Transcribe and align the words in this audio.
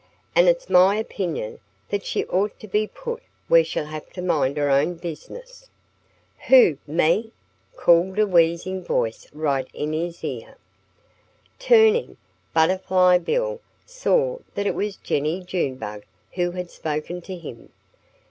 "And 0.35 0.47
it's 0.49 0.67
my 0.67 0.95
opinion 0.95 1.59
that 1.89 2.03
she 2.03 2.25
ought 2.25 2.59
to 2.59 2.67
be 2.67 2.87
put 2.87 3.21
where 3.47 3.63
she'll 3.63 3.85
have 3.85 4.09
to 4.13 4.21
mind 4.23 4.57
her 4.57 4.67
own 4.67 4.95
business." 4.95 5.69
"Who 6.47 6.79
me?" 6.87 7.33
called 7.75 8.17
a 8.17 8.25
wheezing 8.25 8.83
voice 8.83 9.27
right 9.31 9.67
in 9.75 9.93
his 9.93 10.23
ear. 10.23 10.57
Turning, 11.59 12.17
Butterfly 12.51 13.19
Bill 13.19 13.61
saw 13.85 14.39
that 14.55 14.65
it 14.65 14.73
was 14.73 14.95
Jennie 14.95 15.43
Junebug 15.43 16.03
who 16.31 16.49
had 16.49 16.71
spoken 16.71 17.21
to 17.21 17.37
him. 17.37 17.69